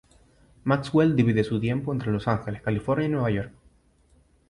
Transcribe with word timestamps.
Maxwell 0.63 1.15
divide 1.15 1.43
su 1.43 1.59
tiempo 1.59 1.93
entre 1.93 2.11
Los 2.11 2.27
Angeles, 2.27 2.63
California 2.63 3.05
y 3.05 3.11
Nueva 3.11 3.29
York. 3.29 3.53